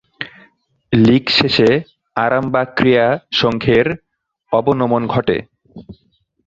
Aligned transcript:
লীগ 0.91 1.25
শেষে 1.29 1.69
আরামবাগ 2.15 2.67
ক্রীড়া 2.75 3.07
সংঘের 3.31 3.87
অবনমন 4.51 5.03
ঘটে। 5.07 5.37